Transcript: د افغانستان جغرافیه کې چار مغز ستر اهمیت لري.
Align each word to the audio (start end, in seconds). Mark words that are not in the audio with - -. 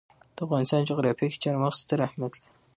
د 0.35 0.37
افغانستان 0.45 0.81
جغرافیه 0.89 1.27
کې 1.31 1.41
چار 1.43 1.55
مغز 1.63 1.77
ستر 1.83 1.99
اهمیت 2.05 2.33
لري. 2.37 2.49